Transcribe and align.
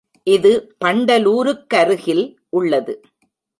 இது 0.27 0.51
பண்டலூருக் 0.85 1.67
கருகில் 1.67 2.25
உள்ளது. 2.49 2.93